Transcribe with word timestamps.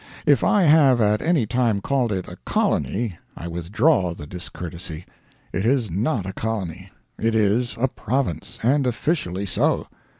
If 0.25 0.43
I 0.43 0.63
have 0.63 0.99
at 0.99 1.21
any 1.21 1.45
time 1.45 1.79
called 1.79 2.11
it 2.11 2.27
a 2.27 2.37
Colony, 2.37 3.19
I 3.37 3.47
withdraw 3.47 4.15
the 4.15 4.25
discourtesy. 4.25 5.05
It 5.53 5.63
is 5.63 5.91
not 5.91 6.25
a 6.25 6.33
Colony, 6.33 6.89
it 7.19 7.35
is 7.35 7.75
a 7.79 7.87
Province; 7.87 8.57
and 8.63 8.87
officially 8.87 9.45
so. 9.45 9.85